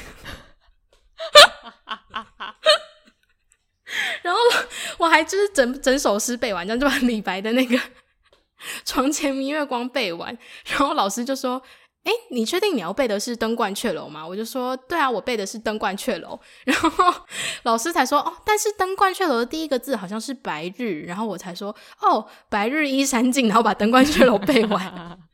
[1.86, 2.06] 哈
[2.38, 2.56] 哈
[4.24, 4.40] 然后
[4.98, 7.80] 我还就是整整首诗背完，这样就把李白的那个
[8.84, 10.36] “床前明月光”背完。
[10.66, 11.62] 然后老师就说
[12.04, 16.30] ：“诶，你确定你要背的是《登鹳雀楼》吗？”我就说：“对啊，我背的是《登鹳雀楼》。”
[16.66, 17.14] 然后
[17.64, 25.20] 老师才说：“哦，但是《登鹳雀楼》的第一个字好像是‘白日’。”然后我才说：“哦，白日依山尽。”然后把《登鹳雀楼》背完。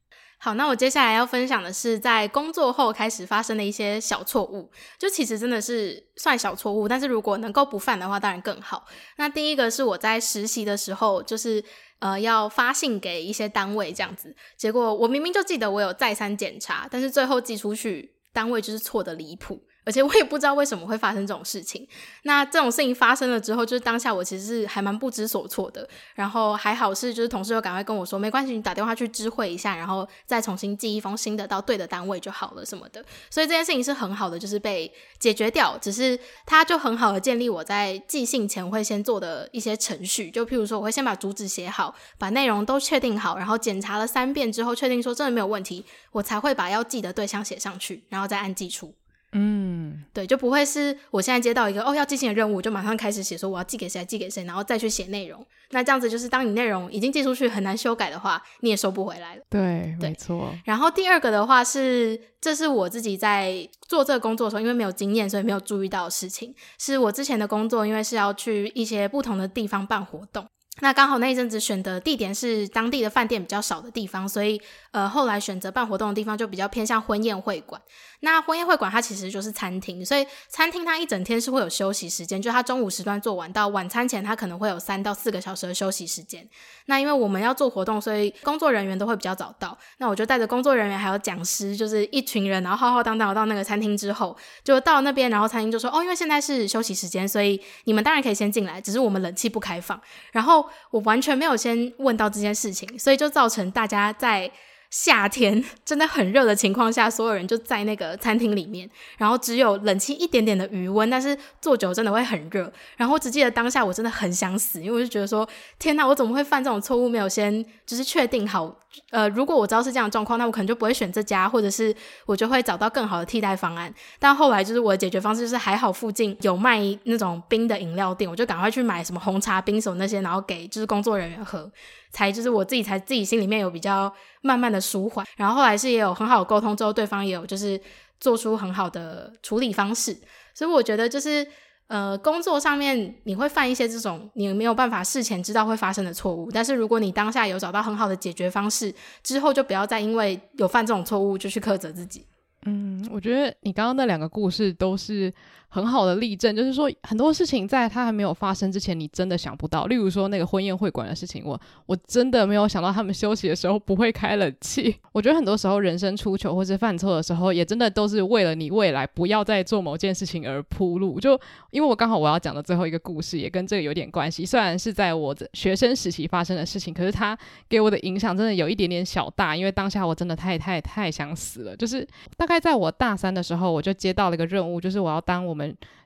[0.43, 8.87] 好，那我接下来要分享的是在工作后开始发生的一些小错误，就其实真的是算小错误，但是如果能够不犯的话，当然更好。
[9.17, 11.63] 那第一个是我在实习的时候，就是
[11.99, 19.61] 呃要发信给一些单位这样子，结果我明明就记得我有再三检查，但是最后寄出去单位就是错的离谱。
[19.83, 21.87] 而且我也不知道为什么会发生这种事情。
[22.23, 25.87] 那这种事情发生了之后，就是当下我其实是还蛮不知所措的。
[26.15, 33.03] 然后还好是就是同事又赶快跟我说，没关系，你打电话去知会一下，然后再重新寄一封新的到对的单位就好了什么的。
[33.29, 35.77] 所以这件事情是很好的，就是被解决掉。
[35.79, 48.93] 只是他就很好的建立我在寄信前会先做的一些程序，就譬如说我会先把主旨写好，把内容都确定好，然后检查了三遍之后，确定说真的没有问题，我才会把要寄的对象写上去，然后再按寄出。
[49.33, 55.45] 嗯，嗯，对，就不会是我现在接到一个哦要寄信的任务，就马上开始写说我要寄给谁，寄给谁，然后再去写内容。
[55.71, 59.41] 那这样子就是当你内容已经寄出去很难修改的话，你也收不回来了。
[59.49, 60.53] 对，对没错。
[60.65, 66.53] 然后第二个的话是，这是我自己在做这个工作的时候，因为没有经验，所以没有注意到的事情。
[66.77, 70.45] 是我之前的工作，因为是要去一些不同的地方办活动。
[70.79, 74.59] 那刚好那一阵子选的地点是当地的饭店比较少的地方，所以
[74.91, 77.79] 呃后来选择办活动的地方就比较偏向婚宴会馆。
[78.21, 86.47] 那婚宴会馆它其实就是餐厅，所以餐厅它一整天是会有休息时间，就它中午时段做完到晚餐前，它可能会有三到四个小时的休息时间。
[86.85, 89.77] 那因为我们要做活动，所以工作人员都会比较早到。
[89.97, 99.99] 那我就带着工作人员还有讲师，就是一群人，然后浩浩荡荡到那个餐厅之后，就到那边，然后餐厅就说：“哦，因为现在是休息时间，所以你们当然可以先进来，只是我们冷气不开放。”
[100.31, 104.51] 然后我完全没有先问到这件事情，所以就造成大家在
[104.89, 112.71] 夏天 真的很热的情况下，所有人就在那个餐厅里面，然后只有冷气一点点的余温，但是坐久真的会很热。
[112.97, 115.47] 然后我只记得当下我真的很想死，因为我就觉得说，
[115.79, 117.07] 天哪，我怎么会犯这种错误？
[117.07, 118.75] 没有先就是确定好，
[119.09, 123.93] 呃，如果我知道是这样的状况，那我可能就不会选这家，或者是我就会找到更好的替代方案。
[124.19, 131.71] 但后来就是我的解决方式就是还好附近有卖那种冰的饮料店，我就赶快去买什么红茶、冰手那些，然后给就是工作人员喝。
[132.11, 137.79] 才就是我自己才自己心里面有比较慢慢的舒缓，然后后来是也有很好的沟通之后，对方也有就是
[138.19, 140.13] 做出很好的处理方式，
[140.53, 141.47] 所以我觉得就是
[141.91, 152.25] 呃工作上面你会犯一些这种你没有办法事前知道会发生的错误，但是如果你当下有找到很好的解决方式之后，就不要再因为有犯这种错误就去苛责自己。
[152.65, 155.33] 嗯，我觉得你刚刚那两个故事都是。
[155.73, 159.85] 很好的例证，就是说很多事情在它还没有发生之前，你真的想不到。
[159.85, 164.93] 例如说那个婚宴会馆的事情，我我真的没有想到他们休息的时候不会开冷气。
[165.13, 171.21] 我觉得很多时候人生出糗或是犯错的时候，也真的都是为了你未来不要再做某件事情而铺路。
[171.21, 177.37] 就因为我刚好我要讲的最后一个故事也跟这个有点关系，虽然是在我的学生时期发生的事情，可是它
[177.69, 181.73] 给我的影响真的有一点点小大，因为当下我真的太太太想死了。
[181.77, 182.05] 就是
[182.35, 185.60] 大概在我大三的时候，我就接到了一个任务，就是我要当我们。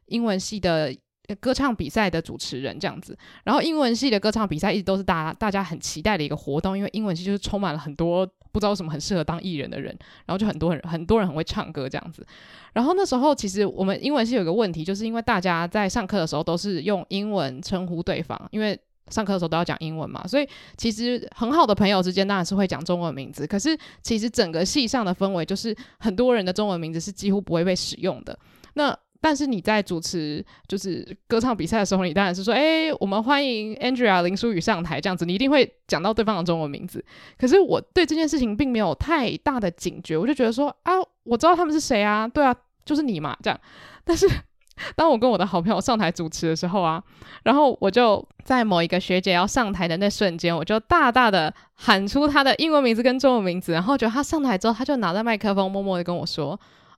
[0.08, 0.96] 英文系的
[1.40, 12.26] 歌唱比赛的主持人这样子，然后英文系的歌唱比赛一直都是大家大家很期待的一个活动，因为英文系就是充满了很多不知道什么很适合当艺人的人，然后就很多人很多人很会唱歌这样子。
[12.74, 18.80] 然后那时候其实我们英文系有一个问题，就是因为大家在上课的时候都是用英文称呼对方，因为
[19.10, 20.48] 上课的时候都要讲英文嘛，所以
[20.78, 28.38] 其实很好的朋友之间当然是会讲中文名字，可是其实整个系上的氛围就是很多人的中文名字是几乎不会被使用的。
[28.74, 28.96] 那
[29.26, 37.04] 但是你在主持就是歌唱比赛的时候，你当然是说，哎，我们欢迎 Andrea 林书宇上台这样子，你一定会讲到对方的中文名字。
[37.36, 42.56] 可是我对这件事情并没有太大的警觉，我就觉得说，啊，我知道他们是谁啊，对啊，
[42.86, 43.60] 就是你嘛，这样。
[44.06, 44.30] 但是
[44.96, 47.04] 当我跟我的好朋友上台主持的时候啊，
[47.46, 56.52] 然后我就在某一个学姐要上台的那瞬间，我就大大的喊出她的英文名字跟中文名字，然后就她上台之后，她就拿着麦克风默默的跟我说，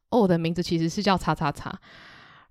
[0.09, 1.73] 哦，我的名字其实是叫叉叉叉。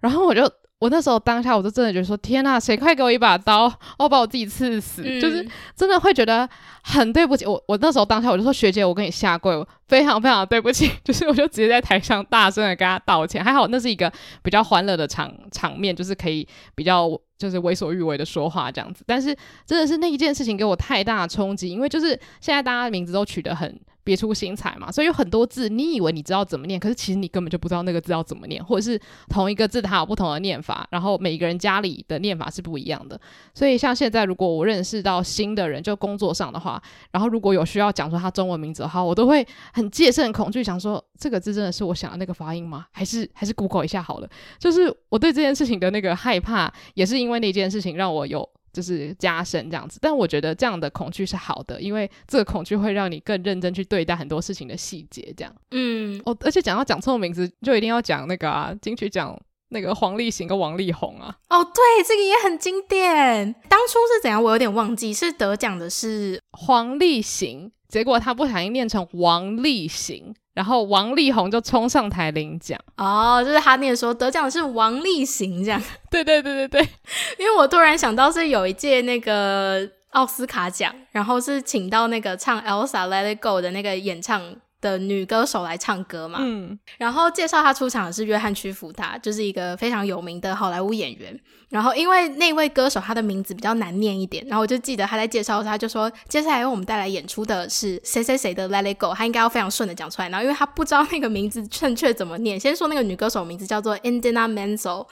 [0.00, 6.48] 然后我就，我那时候当下我就真的觉得说，天呐，谁快给我一把刀，我把我自己刺死，嗯、就是真的会觉得
[6.82, 7.62] 很对不起我。
[7.66, 10.90] 我那时候当下我就说，学姐，我跟你下跪，我非常非常对不起。
[11.02, 13.42] 就是我就直接在台上大声的跟他道歉。
[13.42, 19.02] 还好那是一个比较欢乐的场场面，就是可以比较就是为所欲为的说话这样子。
[19.06, 19.34] 但是
[19.64, 22.08] 真的是那一件事情给我太大的冲击，因为就是
[22.40, 23.80] 现在大家的名字都取得很。
[24.06, 28.96] 别出心裁嘛，所以有很多字，你以为你知道怎么念，可是其实你根本就不知道那个字要怎么念，或者是
[29.28, 33.20] 同一个字它有不同的念法，然后每一个人家里的念法是不一样的。
[33.52, 36.80] 所以像现在，如果我认识到新的人，就工作上的话，
[37.10, 42.86] 然后如果有需要讲说他中文名字的话，我都会很戒慎恐惧，想说这个字真的是我想的那个发音吗？
[42.92, 44.30] 还是还是 Google 一下好了。
[44.60, 48.48] 就是我对这件事情的那个害怕，也是因为那件事情让我有。
[48.76, 55.32] 就是加深这样子，但我觉得这样的恐惧是好的，因为这个恐惧会让你更认真去对待很多事情的细节。
[55.34, 59.34] 这样，嗯，哦，而且讲到讲错名字，就一定要讲那个啊，金曲奖
[59.70, 61.34] 那个黄立行跟王力宏啊。
[61.48, 63.54] 哦，对，这个也很经典。
[63.70, 64.44] 当初是怎样？
[64.44, 70.34] 我有点忘记，是得奖的是黄立行，结果他不小心念成王力行。
[70.56, 75.78] 然后王力宏就冲上台领奖哦，就是他念说得奖的是王力行这样。
[76.10, 76.88] 对对对对对，
[77.38, 84.42] 因为我突然想到是有一届那个奥斯卡奖，然后是请到那个唱《Elsa Let It Go》的那个演唱
[84.80, 91.38] 的女歌手来唱歌嘛，嗯，然后介绍她出场的是约翰屈服他，就是一个非常有名的好莱坞演员。
[91.68, 100.28] 然后因为那位歌手他的名字比较难念一点，然后我就记得他在介绍他就说，接下来为我们带来演出的是谁谁谁的 Let It Go，他应该要非常顺的讲出来。
[100.28, 105.06] 然后因为他不知道那个名字正确怎么念，先说那个女歌手名字叫做 Idina Menzel，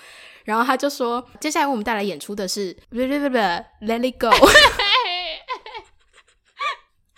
[0.44, 4.30] 然后他就说，接下来为我们带来演出的是 Let It Go。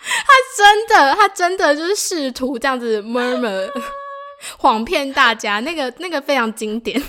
[0.08, 3.70] 他真的，他真的就是试图这样子 murmur，
[4.58, 7.02] 谎骗大家，那个那个非常经典。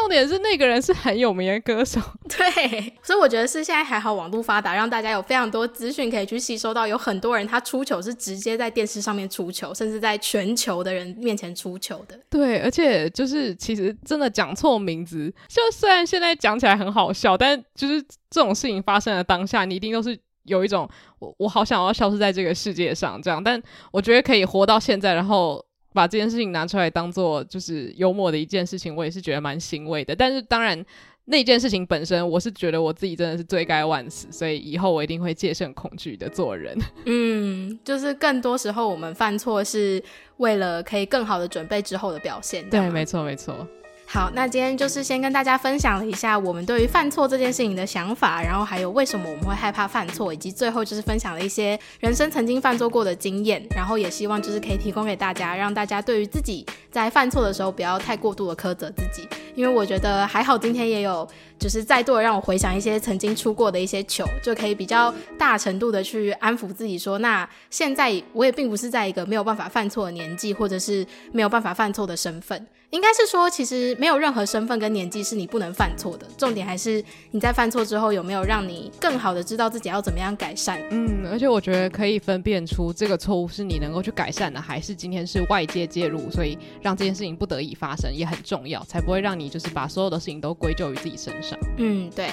[0.00, 6.86] 重点是那个人是很有名的歌手， 对，所以我觉得是现在还好，网络发达，让大家有非常多资讯可以去吸收到。
[6.86, 12.18] 有很多人他出糗是直接在电视上面出糗，甚至在全球的人面前出糗的。
[12.30, 20.18] 对，而且就是其实真的讲错名字，就虽然现在讲起来很好笑，但就是这种事情发生的当下，你一定都是。
[20.46, 20.90] 有一种
[21.20, 23.62] 我我好想要消失在这个世界上这样，但
[23.92, 30.14] 我觉得可以活到现在，然后把这件事情拿出来当做就是幽默的一件事情，我也是觉得蛮欣慰的。
[30.14, 30.84] 但是当然
[31.26, 36.76] 那件事情本身，我是觉得我自己真的是罪该万死，所以以后我一定会戒慎恐惧的做人。
[37.06, 40.02] 嗯，就是更多时候我们犯错是
[40.38, 42.68] 为了可以更好的准备之后的表现。
[42.68, 43.66] 对，没错，没错。
[44.12, 61.26] 好，那今天就是先跟大家分享了一下我们对于犯错这件事情的想法，然后还有为什么我们会害怕犯错，以及最后就是分享了一些人生曾经犯错过的经验，然后也希望就是可以提供给大家，让大家对于自己在犯错的时候不要太过度的苛责自己，因为我觉得还好今天也有
[61.58, 72.66] 就是再度的让我回想一些曾经出过的一些糗，就可以比较大程度的去安抚自己说，那现在我也并不是在一个没有办法犯错的年纪，或者是没有办法犯错的身份。
[72.92, 76.26] 应该是说，其实没有任何身份跟年纪是你不能犯错的。
[76.36, 80.78] 重点还是你在犯错之后有没有让你更好的知道自己要怎么样改善。
[80.90, 91.58] 嗯，而且我觉得可以分辨出这个错误是你能够去改善的，还是今天是外界介入，所以让这件事情不得已发生也很重要，才不会让你就是把所有的事情都归咎于自己身上。
[91.78, 92.28] 嗯，对。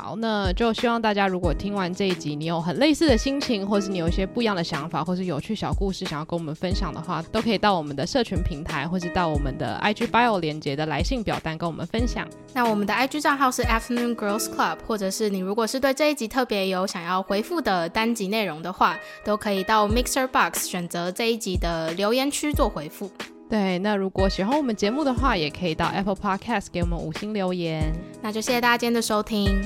[0.00, 12.26] 好，那就希望大家如果听完这一集，你有很类似的心情，或是你有一些不一样的想法，或是有趣小故事想要跟我们分享的话，都可以到我们的社群平台，或是到我们的 IG bio 连接的来信表单跟我们分享。
[12.54, 23.10] 那我们的 IG 账号是 Afternoon Girls Club，或者是你如果是对这一集特别有想要回复的单集内容的话，都可以到 Mixer Box 选择这一集的留言区做回复。
[23.50, 27.92] 对，那如果喜欢我们节目的话，也可以到 Apple Podcast 给我们五星留言。
[28.22, 29.60] 那就谢谢大家今天的收听。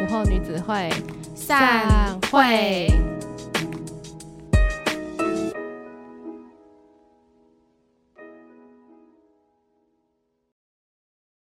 [0.00, 0.90] 午后女子会
[1.34, 2.88] 散会。